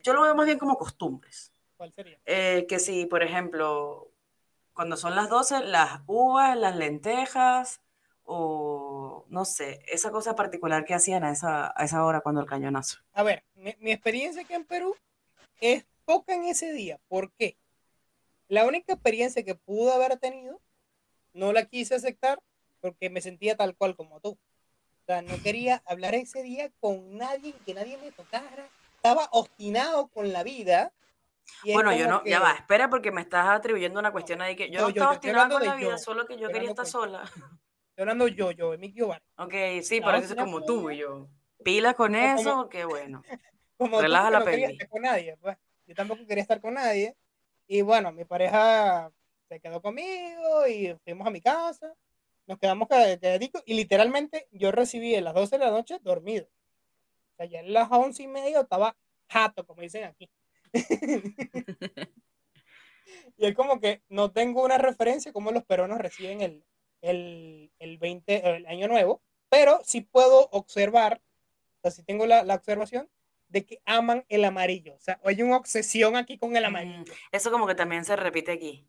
[0.02, 1.52] yo lo veo más bien como costumbres.
[1.76, 2.18] ¿Cuál sería?
[2.26, 4.07] Eh, que si, por ejemplo,
[4.78, 7.80] cuando son las 12, las uvas, las lentejas,
[8.22, 12.46] o no sé, esa cosa particular que hacían a esa, a esa hora cuando el
[12.46, 12.98] cañonazo.
[13.12, 14.94] A ver, mi, mi experiencia aquí en Perú
[15.60, 17.00] es poca en ese día.
[17.08, 17.56] ¿Por qué?
[18.46, 20.60] La única experiencia que pude haber tenido,
[21.32, 22.38] no la quise aceptar
[22.80, 24.30] porque me sentía tal cual como tú.
[24.30, 28.68] O sea, no quería hablar ese día con nadie, que nadie me tocara.
[28.94, 30.92] Estaba obstinado con la vida.
[31.72, 34.80] Bueno, yo no, ya va, espera porque me estás atribuyendo una cuestión ahí que yo
[34.80, 37.22] no, estaba obstinado con la vida, solo que yo quería estar sola.
[37.90, 39.24] Estoy hablando yo, yo, Emilio Giovanni.
[39.36, 41.28] Ok, sí, pero eso es como tú y yo.
[41.64, 43.22] Pila con eso, qué bueno.
[43.76, 45.56] Como Relaja la no estar con nadie, pues.
[45.86, 47.16] Yo tampoco quería estar con nadie.
[47.68, 49.10] Y bueno, mi pareja
[49.48, 51.94] se quedó conmigo y fuimos a mi casa.
[52.46, 56.46] Nos quedamos quedaditos y literalmente yo recibí a las 12 de la noche dormido.
[56.46, 58.96] O sea, ya en las 11 y media estaba
[59.28, 60.28] jato, como dicen aquí.
[63.36, 66.64] y es como que no tengo una referencia como los peruanos reciben el,
[67.00, 71.22] el, el 20, el año nuevo, pero sí puedo observar,
[71.78, 73.08] o sea, sí tengo la, la observación
[73.48, 74.94] de que aman el amarillo.
[74.94, 77.12] O sea, hay una obsesión aquí con el amarillo.
[77.32, 78.86] Eso como que también se repite aquí.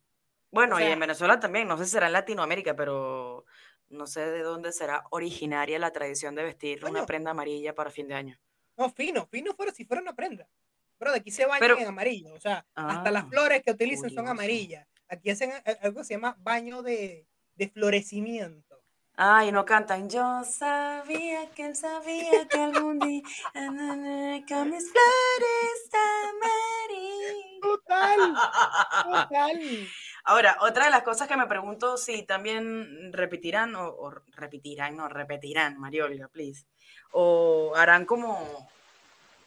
[0.51, 3.45] Bueno, y en Venezuela también, no sé si será en Latinoamérica, pero
[3.89, 8.07] no sé de dónde será originaria la tradición de vestir una prenda amarilla para fin
[8.07, 8.39] de año.
[8.75, 10.47] No, fino, fino fuera si fuera una prenda.
[10.99, 12.33] Pero de aquí se bañan en amarillo.
[12.33, 14.85] O sea, hasta las ah, flores que utilizan son amarillas.
[15.07, 18.69] Aquí hacen algo que se llama baño de, de florecimiento.
[19.21, 20.09] Ay, no cantan.
[20.09, 23.21] Yo sabía que él sabía que algún día
[24.47, 25.89] con mis flores
[26.29, 27.59] amarillas.
[27.61, 28.33] Total,
[29.03, 29.59] total.
[30.23, 35.77] Ahora, otra de las cosas que me pregunto si también repetirán o, repetirán, no, repetirán,
[35.77, 36.65] Mariolga, please.
[37.11, 38.69] O harán como,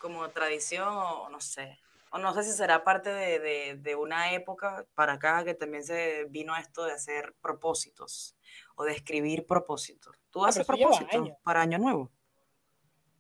[0.03, 1.79] como tradición, o no sé,
[2.11, 6.55] o no sé si será parte de, una época para acá que también se vino
[6.57, 8.37] esto de hacer propósitos
[8.75, 10.19] o de escribir propósitos.
[10.31, 12.11] ¿Tú ah, haces propósitos para Año Nuevo?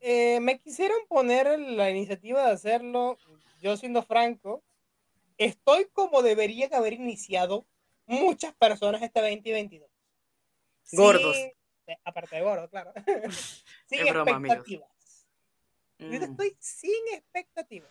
[0.00, 3.16] Eh, me quisieron poner la iniciativa de hacerlo,
[3.62, 4.62] yo siendo franco,
[5.38, 7.64] estoy como debería haber iniciado
[8.06, 9.88] muchas personas este 2022.
[10.92, 11.36] Gordos.
[12.04, 12.92] aparte de gordos, claro.
[13.86, 14.91] sin expectativas.
[16.10, 16.22] Yo mm.
[16.24, 17.90] estoy sin expectativas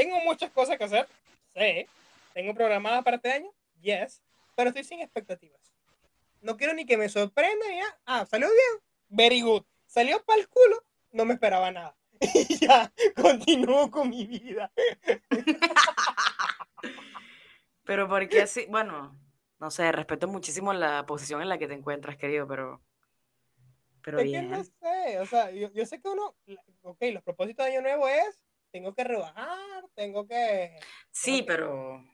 [0.00, 1.06] tengo muchas cosas que hacer,
[1.54, 1.86] sí.
[2.32, 3.50] Tengo programadas para este año,
[3.82, 4.22] yes.
[4.56, 5.60] Pero estoy sin expectativas.
[6.40, 7.98] No quiero ni que me sorprenda ya.
[8.06, 9.62] Ah, salió bien, very good.
[9.86, 11.94] Salió para el culo, no me esperaba nada.
[12.48, 14.72] Y ya, continúo con mi vida.
[17.84, 19.18] pero porque así, bueno,
[19.58, 22.80] no sé, respeto muchísimo la posición en la que te encuentras, querido, pero...
[24.02, 24.50] Pero bien.
[24.50, 26.36] no sé, o sea, yo, yo sé que uno,
[26.82, 30.78] ok, los propósitos de año nuevo es tengo que rebajar, tengo que...
[31.10, 32.04] Sí, pero...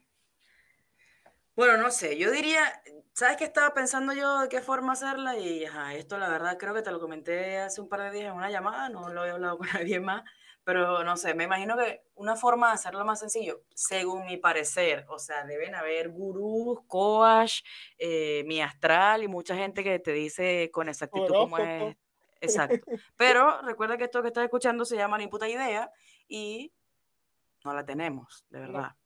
[1.54, 2.82] Bueno, no sé, yo diría,
[3.14, 5.38] ¿sabes qué estaba pensando yo de qué forma hacerla?
[5.38, 8.26] Y ajá, esto la verdad creo que te lo comenté hace un par de días
[8.26, 10.22] en una llamada, no lo he hablado con nadie más,
[10.66, 15.06] pero no sé, me imagino que una forma de hacerlo más sencillo, según mi parecer,
[15.08, 17.62] o sea, deben haber gurús, coach,
[17.96, 21.96] eh, mi astral y mucha gente que te dice con exactitud cómo es.
[22.40, 22.84] Exacto.
[23.16, 25.88] Pero recuerda que esto que estás escuchando se llama Ni puta idea
[26.26, 26.72] y
[27.64, 28.96] no la tenemos, de verdad.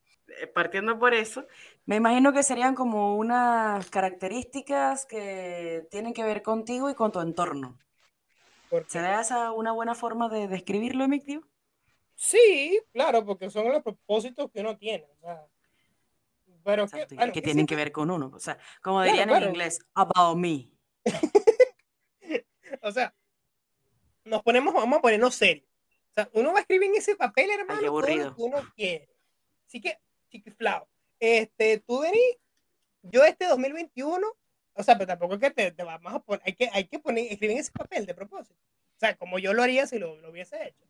[0.40, 1.44] Eh, partiendo por eso,
[1.84, 7.20] me imagino que serían como unas características que tienen que ver contigo y con tu
[7.20, 7.78] entorno.
[8.86, 11.49] ¿Sería esa una buena forma de describirlo, Emictio?
[12.22, 15.08] Sí, claro, porque son los propósitos que uno tiene.
[16.62, 18.30] pero que, tienen que ver con uno.
[18.34, 20.68] O sea, como dirían en inglés, about me.
[22.82, 23.14] o sea,
[24.26, 25.64] nos ponemos, vamos a ponernos serios.
[26.10, 29.08] O sea, uno va a escribir en ese papel, hermano, todo lo que uno quiere.
[29.66, 29.98] Así que,
[30.30, 30.86] chiquiflao.
[31.18, 32.36] Este, tú, Denis,
[33.00, 34.26] yo este 2021,
[34.74, 36.98] o sea, pero tampoco es que te, te vamos a poner, hay que, hay que
[36.98, 38.60] poner, escribir en ese papel de propósito.
[38.96, 40.84] O sea, como yo lo haría si lo, lo hubiese hecho.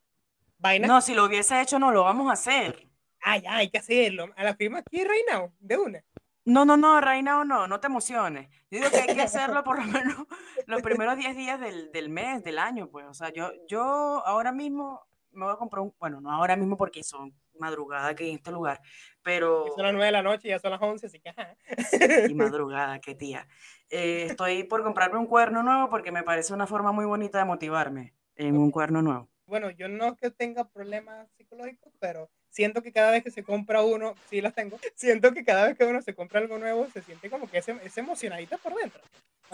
[0.61, 0.87] Vaina.
[0.87, 2.87] No, si lo hubiese hecho, no lo vamos a hacer.
[3.21, 4.29] Ah, ya, hay que hacerlo.
[4.35, 6.03] A la firma aquí, Reina, de una.
[6.45, 8.47] No, no, no, Reina o no, no te emociones.
[8.69, 10.15] Yo digo que hay que hacerlo por lo menos
[10.67, 13.05] los primeros 10 días del, del, mes, del año, pues.
[13.07, 13.81] O sea, yo, yo
[14.25, 18.27] ahora mismo me voy a comprar un, bueno, no ahora mismo porque son madrugada que
[18.27, 18.81] en este lugar,
[19.21, 19.65] pero...
[19.75, 21.31] Son las 9 de la noche, ya son las 11, así que...
[22.29, 23.47] Y madrugada, qué tía.
[23.89, 27.45] Eh, estoy por comprarme un cuerno nuevo porque me parece una forma muy bonita de
[27.45, 29.30] motivarme en un cuerno nuevo.
[29.51, 33.43] Bueno, yo no es que tenga problemas psicológicos, pero siento que cada vez que se
[33.43, 36.87] compra uno, sí las tengo, siento que cada vez que uno se compra algo nuevo,
[36.93, 39.01] se siente como que es, es emocionadita por dentro.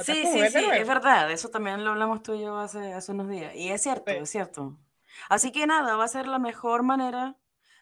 [0.04, 3.28] Sí, sí, sí, es verdad, eso también lo hablamos tú y yo hace, hace unos
[3.28, 3.56] días.
[3.56, 4.78] Y es cierto, es cierto.
[5.30, 7.36] Así que nada, va a ser la mejor manera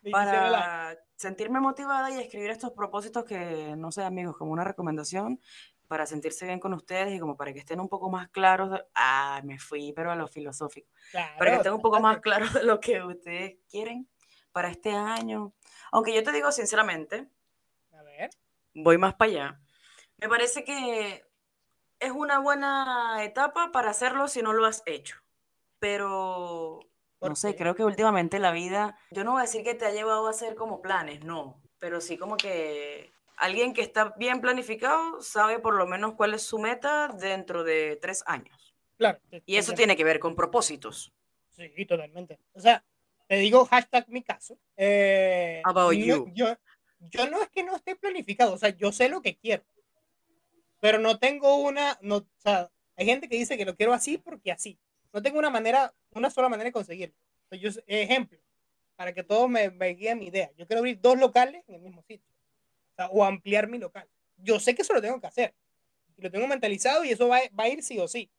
[0.09, 5.41] para sentirme motivada y escribir estos propósitos que, no sé, amigos, como una recomendación
[5.87, 8.81] para sentirse bien con ustedes y como para que estén un poco más claros.
[8.95, 10.89] ah, me fui, pero a lo filosófico.
[11.37, 14.09] para que estén un poco más claros de lo que ustedes quieren
[14.51, 15.53] para este año.
[15.91, 17.27] Aunque yo te digo sinceramente,
[17.93, 18.29] a ver.
[18.73, 19.61] voy más para allá.
[20.17, 21.25] Me parece que
[21.99, 25.17] es una buena etapa para hacerlo si no lo has hecho.
[25.79, 26.79] Pero,
[27.21, 29.91] no sé, creo que últimamente la vida, yo no voy a decir que te ha
[29.91, 35.21] llevado a hacer como planes, no, pero sí como que alguien que está bien planificado
[35.21, 38.75] sabe por lo menos cuál es su meta dentro de tres años.
[38.97, 39.19] Claro.
[39.45, 41.13] Y eso tiene que ver con propósitos.
[41.49, 42.39] Sí, totalmente.
[42.53, 42.83] O sea,
[43.27, 44.57] te digo hashtag mi caso.
[44.77, 46.31] Eh, About you.
[46.33, 46.55] Yo,
[46.99, 49.63] yo no es que no esté planificado, o sea, yo sé lo que quiero
[50.85, 54.19] pero no tengo una, no, o sea, hay gente que dice que lo quiero así
[54.19, 54.77] porque así.
[55.11, 57.15] No tengo una manera, una sola manera de conseguirlo.
[57.49, 58.37] yo, ejemplo,
[58.95, 60.51] para que todos me, me guíen mi idea.
[60.55, 62.29] Yo quiero abrir dos locales en el mismo sitio.
[62.95, 64.07] O, sea, o ampliar mi local.
[64.37, 65.53] Yo sé que eso lo tengo que hacer.
[66.17, 68.29] Y lo tengo mentalizado y eso va, va a ir sí o sí.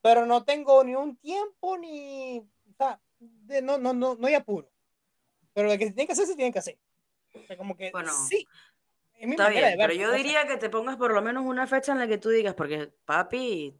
[0.00, 3.00] Pero no tengo ni un tiempo ni, o sea,
[3.62, 4.68] no, no, no, no hay apuro.
[5.54, 6.78] Pero lo que se tiene que hacer, se tiene que hacer.
[7.34, 8.46] O sea, como que bueno, sí,
[9.30, 12.08] Está bien, pero yo diría que te pongas por lo menos una fecha en la
[12.08, 13.78] que tú digas, porque papi,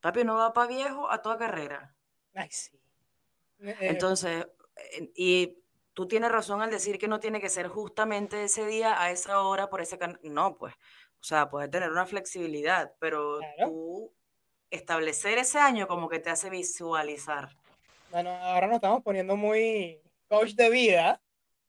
[0.00, 1.96] papi no va para viejo a toda carrera.
[2.32, 2.78] Ay, sí.
[3.60, 4.46] Eh, eh, Entonces,
[5.16, 5.58] y
[5.98, 9.40] tú tienes razón al decir que no tiene que ser justamente ese día, a esa
[9.40, 10.20] hora, por ese canal.
[10.22, 14.14] No, pues, o sea, puedes tener una flexibilidad, pero tú
[14.70, 17.48] establecer ese año como que te hace visualizar.
[18.12, 21.20] Bueno, ahora nos estamos poniendo muy coach de vida.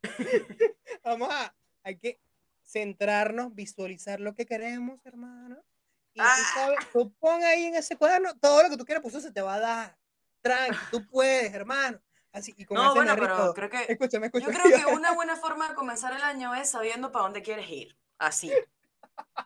[1.04, 2.20] Vamos a, hay que
[2.64, 5.58] centrarnos, visualizar lo que queremos, hermano.
[6.14, 6.54] Y tú ah.
[6.54, 9.34] sabes, tú pon ahí en ese cuaderno todo lo que tú quieras, pues eso se
[9.34, 9.98] te va a dar.
[10.44, 12.00] Tranqui, tú puedes, hermano.
[12.32, 14.54] Así, y no, bueno, pero creo que, escúchame, escúchame.
[14.54, 17.70] yo creo que una buena forma de comenzar el año es sabiendo para dónde quieres
[17.70, 17.98] ir.
[18.18, 18.52] Así.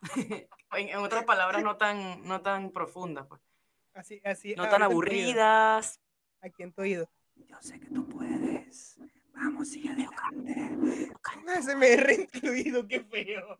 [0.73, 3.25] en, otras palabras, no tan, no tan profundas.
[3.27, 3.41] Pues.
[3.93, 4.55] Así, así.
[4.55, 6.01] No tan aburridas.
[6.41, 7.09] Aquí en tu oído.
[7.35, 8.99] Yo sé que tú puedes.
[9.33, 11.11] Vamos, sigue adelante.
[11.21, 13.59] Con ASMR incluido, qué feo.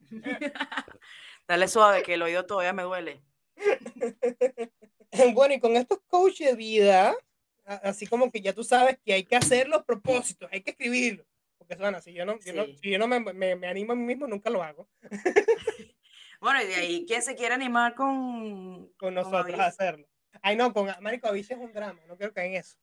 [1.48, 3.22] Dale suave, que el oído todavía me duele.
[5.34, 7.14] Bueno, y con estos coaches de vida,
[7.68, 11.26] así como que ya tú sabes que hay que hacer los propósitos, hay que escribirlos.
[11.58, 13.96] Porque suena, si yo no, yo no, si yo no me, me, me, animo a
[13.96, 14.88] mí mismo, nunca lo hago.
[16.40, 20.08] bueno, y de ahí, ¿quién se quiere animar con, con nosotros a hacerlo?
[20.40, 22.78] Ay, no, con Marico Avice es un drama, no quiero caer en eso.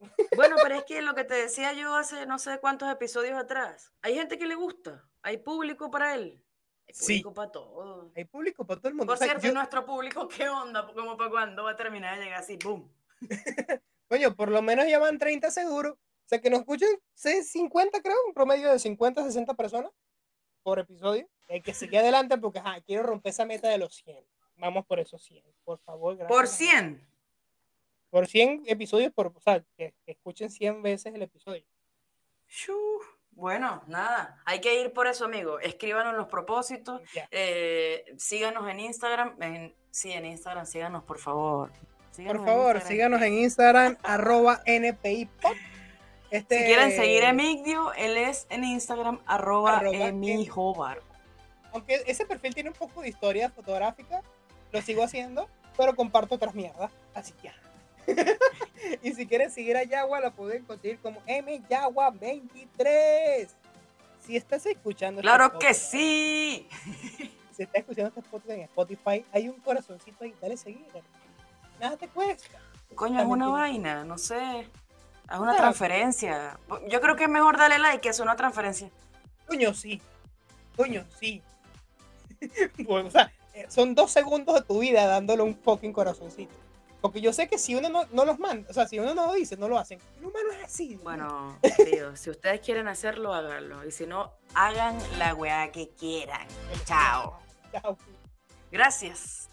[0.36, 3.94] Bueno, pero es que lo que te decía yo hace no sé cuántos episodios atrás,
[4.02, 6.42] hay gente que le gusta, hay público para él.
[6.86, 8.12] Hay público para todo.
[8.14, 9.12] Hay público para todo el mundo.
[9.12, 10.86] Por cierto, nuestro público, ¿qué onda?
[10.94, 12.58] ¿Cómo para cuándo va a terminar de llegar así?
[12.62, 12.92] ¡Boom!
[14.08, 15.94] Coño, por lo menos ya van 30 seguros.
[15.94, 19.92] O sea, que nos escuchen 50, creo, un promedio de 50, 60 personas
[20.62, 21.28] por episodio.
[21.48, 24.24] Hay que seguir adelante porque quiero romper esa meta de los 100.
[24.56, 26.16] Vamos por esos 100, por favor.
[26.16, 26.36] Gracias.
[26.36, 27.16] ¿Por 100?
[28.10, 31.64] por 100 episodios, por, o sea, que, escuchen 100 veces el episodio.
[33.32, 35.58] Bueno, nada, hay que ir por eso, amigo.
[35.60, 41.70] Escríbanos los propósitos, eh, síganos en Instagram, en, sí, en Instagram, síganos, por favor.
[42.24, 45.28] Por favor, síganos en Instagram, arroba NPI
[46.30, 46.58] Este...
[46.58, 51.00] Si quieren seguir a Emigdio, él es en Instagram, arroba, emijobar.
[51.72, 54.22] Aunque ese perfil tiene un poco de historia fotográfica,
[54.72, 57.50] lo sigo haciendo, pero comparto otras mierdas, así que
[59.02, 63.48] y si quieres seguir a Yagua, la pueden conseguir como MYagua23.
[64.24, 65.20] Si estás escuchando.
[65.20, 66.68] Este ¡Claro que sí!
[67.52, 70.86] Si estás escuchando este podcast en Spotify, hay un corazoncito ahí, dale seguir.
[71.80, 72.58] Nada te cuesta.
[72.94, 74.60] Coño, es una vaina, no sé.
[75.30, 76.58] Es una transferencia.
[76.88, 78.90] Yo creo que es mejor darle like que hacer una transferencia.
[79.46, 80.00] Coño, sí.
[80.76, 81.42] Coño, sí.
[82.88, 86.54] o sea, eh, son dos segundos de tu vida dándole un fucking corazoncito.
[87.00, 89.34] Porque yo sé que si uno no, los manda, o sea, si uno no lo
[89.34, 90.00] dice, no lo hacen.
[90.18, 90.96] El humano es así.
[91.02, 91.58] Bueno,
[91.90, 93.84] tío, si ustedes quieren hacerlo, háganlo.
[93.84, 96.46] Y si no, hagan la weá que quieran.
[96.84, 97.38] Chao.
[97.72, 97.96] Chao.
[98.70, 99.48] Gracias.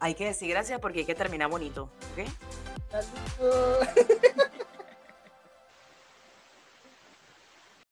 [0.00, 2.28] Hay que decir gracias porque hay que terminar bonito, ¿ok?